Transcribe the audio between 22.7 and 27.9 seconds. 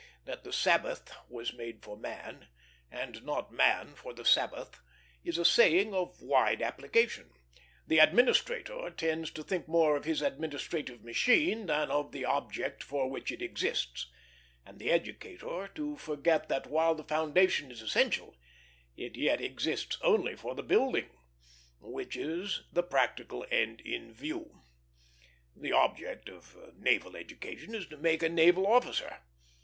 the "practical" end in view. The object of naval education is